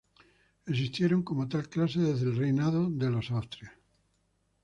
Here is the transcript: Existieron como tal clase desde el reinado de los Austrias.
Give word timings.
Existieron 0.65 1.21
como 1.21 1.47
tal 1.47 1.69
clase 1.69 1.99
desde 1.99 2.25
el 2.25 2.35
reinado 2.35 2.89
de 2.89 3.11
los 3.11 3.29
Austrias. 3.29 3.71